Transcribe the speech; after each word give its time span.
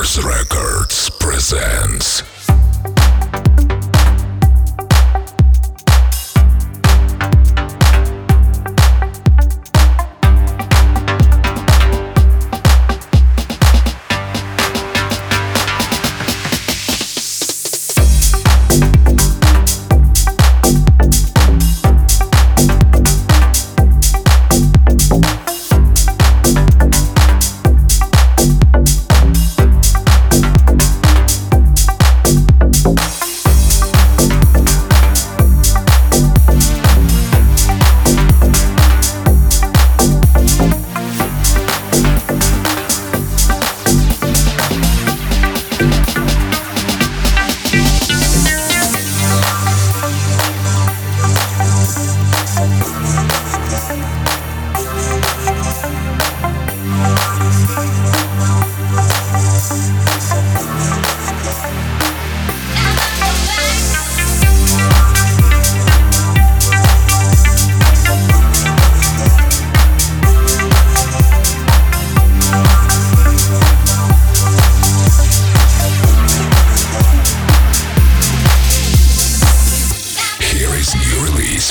Records 0.00 1.10
presents 1.10 2.22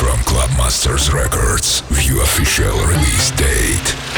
from 0.00 0.18
Clubmasters 0.20 1.12
Records. 1.12 1.80
View 1.90 2.22
official 2.22 2.72
release 2.86 3.30
date. 3.32 4.09